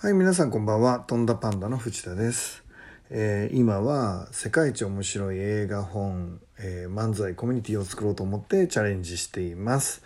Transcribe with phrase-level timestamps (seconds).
[0.00, 1.00] はい、皆さんこんばんは。
[1.00, 2.62] とんだパンダの藤田です。
[3.10, 10.04] えー今は世界一面白い映画本、えー漫才コミュニティを作ろうと思ってチャレンジしています。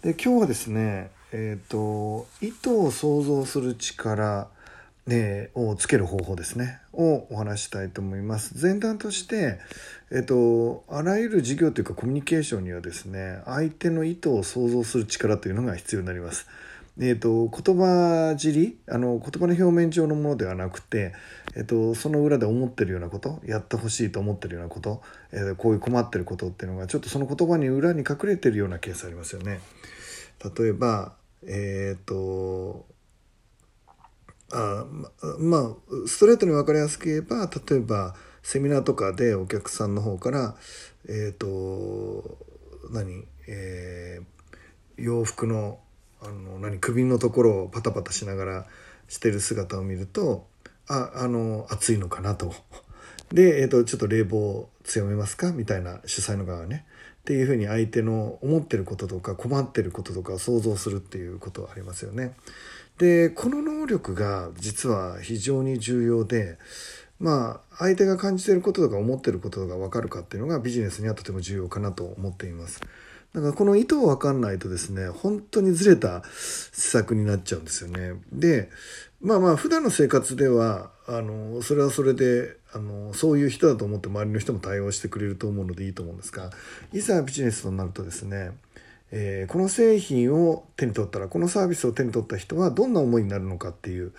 [0.00, 4.48] で、今日はですね、えっ、と、意図を想像する力、
[5.06, 9.58] ね、をつける方法ですねをお話ししたいと思います前段として、
[10.12, 16.46] えっと、あらゆる事業というかコミュニケーションにはですね相手の意図を想像する力というのが必要になります
[17.00, 18.76] えー、と言葉尻？
[18.88, 21.14] あの言葉の表面上のものではなくて、
[21.54, 23.40] えー、とその裏で思ってるようなこと？
[23.46, 25.00] やってほしいと思ってるようなこと、
[25.32, 29.60] えーこういう困ってることっていうのがちょっとその言葉に裏に隠れてるようなケースありますよね。
[30.58, 31.12] 例えば
[31.46, 32.84] えっ、と
[34.52, 35.72] あままあ
[36.08, 40.56] ストレートに分かりやすく言えば例えばセミナーとかでお客さんの方から
[41.08, 42.38] えっ、と
[42.90, 43.24] 何？
[43.46, 44.24] えー
[45.00, 45.78] 洋服の
[46.58, 48.66] 何首のところをパタパタしながら
[49.08, 50.46] してる姿を見ると
[50.86, 52.54] ああの暑いのかなと。
[53.32, 56.86] で、えー、とちょっと冷房強めますかみたいな主催の側がね
[57.20, 62.34] っていうふうに相手の思ってることとか困ってることとか想像するっていうことありますよね。
[62.96, 66.58] でこの能力が実は非常に重要で
[67.20, 72.80] まあ相手が感じてることとか思ってることが分かるかっていうのがビジネスにはとても重要かなと思っています。
[73.34, 76.22] だからこの意図を分かんないとですね本当にずれた
[76.72, 78.14] 施策になっちゃうんですよね。
[78.32, 78.70] で
[79.20, 86.50] まあまあ普段の生活ではあのそれはそれであのそういう人だと思って周りの人も対応してくれると思うのでいいと思うんですが
[86.92, 88.52] いざビジネスとなるとですね
[89.10, 94.12] えーこの製品を手に取ったらこのサービスを手に取った人はどんな思いになるのかっていう、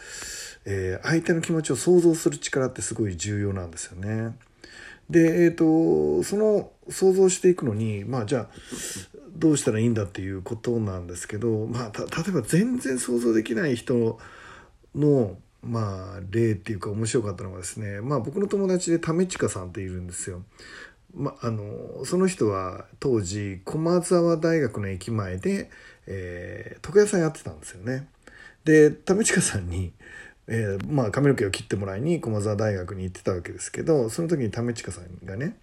[0.65, 4.35] えー相手の気持ちを想像する力ってすごい重要なんですよね。
[5.09, 8.49] で、えー、とその想像していくのにまあじゃあ
[9.35, 14.19] どうしたらいいんだっていうことなんですけど、まあ、例えば全然想像できない人
[14.95, 20.43] のまあ例っていうか面白かったのがですね、まあ、僕の友達で為近さんっているんですよ。
[21.15, 25.69] まあのその人は当時駒沢大学の駅前で、
[26.05, 28.07] えー床屋さんやってたんですよね。
[28.63, 29.93] で為近さんに、
[30.51, 35.55] えーまあ、髪の毛を切ってもらいに駒沢大学に行ってたわけですけどその時に為近さんがね、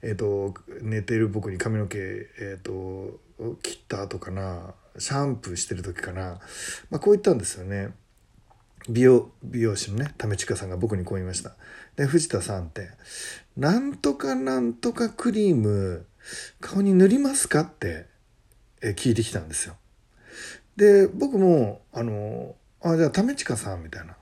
[0.00, 3.20] えー、と寝てる僕に髪の毛、えー、と
[3.62, 6.40] 切った後かなシャンプーしてる時かな、
[6.90, 7.92] まあ、こう言ったんですよね。
[8.88, 11.54] 美容美容師のね為近さんが僕にこう言いました。
[11.96, 12.88] で藤田さんって
[13.56, 16.06] 「なんとかなんとかクリーム
[16.60, 18.06] 顔に塗りますか?」って
[18.80, 19.76] え聞いてきたんですよ。
[20.76, 24.16] で僕もあの「あじゃあ為近さん」みたいな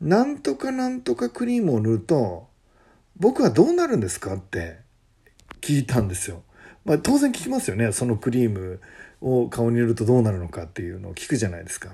[0.00, 2.48] なんとかなんとかクリームを塗ると
[3.16, 4.78] 僕はどうなるんですか?」って
[5.60, 6.42] 聞いたんですよ。
[6.84, 8.80] まあ、当然聞きますよねそのクリーム
[9.20, 11.92] を顔に塗るとどうなるのかっていうのを聞くじゃないですか。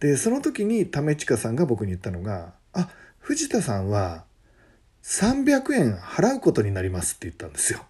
[0.00, 4.24] でその時に為近さんが僕に言ったのが「あ藤田さんは
[5.02, 7.84] 300円払うことになります」って言ったんですよ。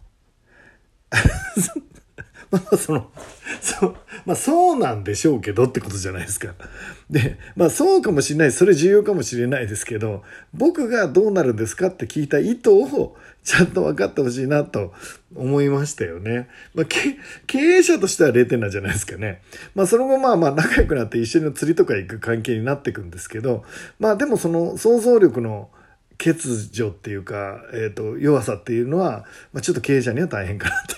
[2.50, 3.10] まあその
[4.26, 6.54] まあそうなんでしょうけどってことじゃないですか。
[7.08, 14.92] でまあそうかもしれないそれ重要かもしれないですけど僕がどうなるんですかって聞いた意図をちゃんと分かってほしいなと
[15.34, 16.48] 思いましたよね。
[16.74, 19.40] まあ、経営者としては0点なんじゃないですかね。
[19.76, 23.64] まあその後まあまあ仲良くなって一緒に釣りとか行く関係になっていくんですけど
[24.00, 25.70] まあでもその想像力の
[26.18, 30.95] 欠如っていうか、えー、と弱さっていうのは、まあ、ちょっと経営者には大変かなって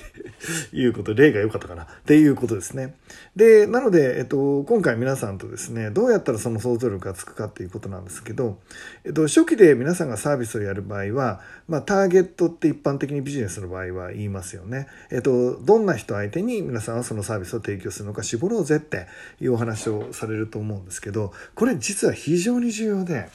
[0.73, 2.95] いうこと例が良かったかなっていうことですね。
[3.37, 8.59] でなので、えっと、今回皆さんとですねどうやったらその想像力がつくかっていうことなんですけど、
[9.05, 14.87] えっと、初期で皆さんがサービスをやる場合は、まあ、ターゲットって一般的にビジネスの場合は言いますよね。
[15.11, 19.07] えっと、どんな人相手に皆さんはそのサービスを提供するのか絞ろうぜって
[19.41, 23.29] いうお話をされると思うんですけどこれ実は非常に重要で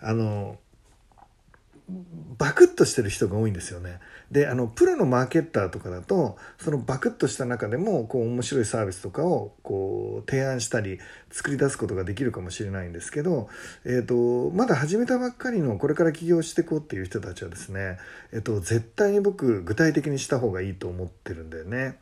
[0.00, 0.58] あの
[1.88, 4.00] バクッとしてる人が多いんですよね。
[4.30, 10.98] であのプロのマーケッターとかだとそのバクッとした中でもこう面白いサービスとかをこう提案したり
[11.30, 13.48] 作り出すことができるかもしれないんですけど、
[13.84, 17.98] えー、とまだ始めたばっかりのこれから起業していこうっていう人たちはですね、
[18.32, 21.98] えー、と絶対に僕具体的にした方がいいと思ってるんだよね。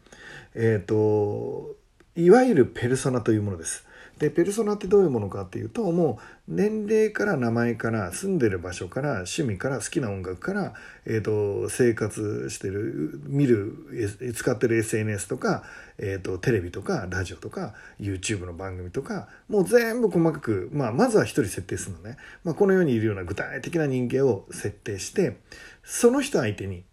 [0.55, 1.75] えー、と
[2.15, 3.85] いわゆるペルソナというものです。
[4.23, 10.75] でペルソナってどういうものかっていうともう年齢から名前から住んでる場所から趣味から好きな音楽から、
[11.07, 15.65] えー、と生活してる見る使ってる SNS とか、
[15.99, 25.39] えー、とテレビとかラジオとか YouTube の番組とかもう全部細かく、まあ、まずは一人設定するのね、まあ、この世にいるような具体的な人間を設定して
[25.83, 26.85] その人相手に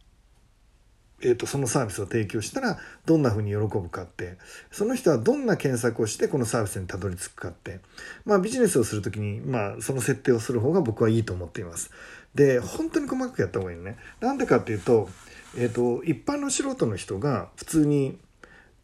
[1.21, 4.37] えーと、そのサービスを提供したらどんなふうに喜ぶかって
[4.71, 7.79] その人はどんな検索をしてこのサービスにたどり着くかって、
[8.25, 11.91] まあ、ビジネスをする時に、まあ、その設定をする方が僕はいいと思っています。
[12.35, 13.97] で本当に細かくやった方がいいね。
[14.19, 15.09] なんでかっていうと,、
[15.57, 18.17] えーと、一般の素人の人が普通に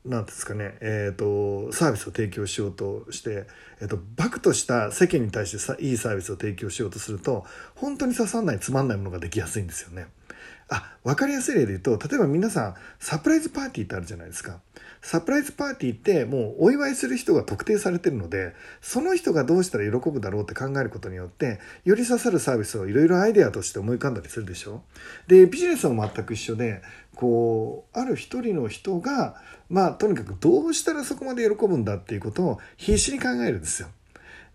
[0.06, 3.48] なんですかね、えーと、サービスを提供しようとして、
[3.82, 7.46] えーと、バクとした世間に対してさいいサービスを提供しようとすると
[7.76, 10.08] 本当に刺さらないつまんないものができやすいんですよね。
[10.70, 14.60] あ、分かりやすい例で言うと、例えば皆さん、サプライズパーティーってあるじゃないですか。
[15.02, 24.82] サプライズパーティーってもうお祝いする人が特定されてるので、その人がどうしたら喜ぶだろうって考えることによって、より刺さるサービスをいろいろアイデアとして思い浮かんだりするでしょ
[25.28, 26.82] で、ビジネスも全く一緒で、
[27.14, 29.40] こう、ある一人の人が、
[29.70, 33.90] まあ、とにかくどうしたらそこまで喜ぶんだっていうことを必死に考えるんですよ。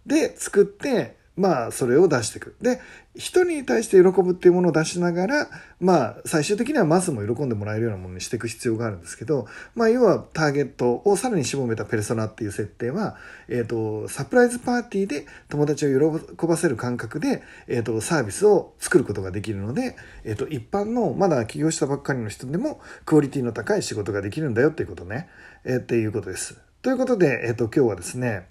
[0.04, 2.54] で、作って、まあ、それを出していく。
[2.60, 2.80] で、
[3.16, 5.48] 人に対して喜ぶっていうものを出しながら、
[5.80, 13.16] まあ、最終的にはマスも喜んでもらえるようなものにしていく必要があるんですけど、まあ、要はターゲットをさらに絞めたペルソナっていう設定は、
[13.48, 25.28] えっ、ー、と、サプライズパーティーで友達を喜ばせる感覚で、えっ、ー、と、サービスを作ることができるので、えっ、ー、と、一般のまだ起業したばっかりの人でも、クオリティの高い仕事ができるんだよっていうことね、
[25.64, 26.58] えっていうことです。
[26.82, 28.46] ということで、えっ、と、今日はですね、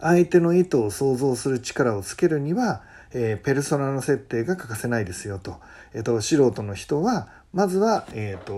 [0.00, 2.82] 相手の意図を想像する力をつけるには、
[3.12, 5.56] えー、ペルソナの設定が欠かせないですよと。
[5.94, 8.54] えっ、ー、と、素人の人は、まずは、えっ、ー、と、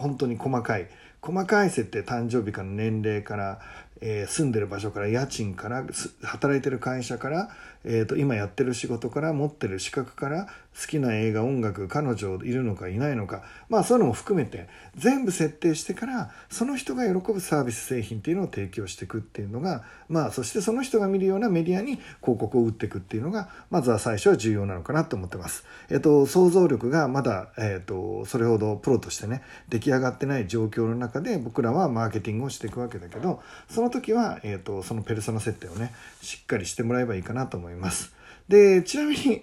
[0.00, 0.88] 本当に細かい、
[1.20, 3.60] 細かい設定、誕生日から年齢から、
[4.00, 5.84] えー、住んでる場所から家賃から
[6.22, 7.50] 働いてる会社から、
[7.84, 10.46] えーと、今やってる仕事から持ってる資格から
[10.80, 25.64] 好きな映画音楽彼女いるのかいないのかまあそういうのも含めて全部設定してからその人が喜ぶサービス製品っていうのを提供していくっていうのがまあそしてその人が見るようなメディアに広告を打っていくっていうのがまずは最初は重要なのかなと思ってます。
[25.90, 38.14] えっ、ー、と想像力がまだ、えっ、ー、とそれほどプロとしてね出来上がってない状況の中で僕らはマーケティングをしていくわけだけどその時は、えーと、そのペルソナ設定をねしっかりしてもらえばいいかなと思います。
[38.48, 39.42] でちなみに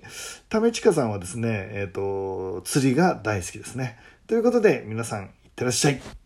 [0.50, 3.98] 為近さんはですね、えーと釣りが大好きですね。
[4.28, 6.19] ということで皆さんいってらっしゃい。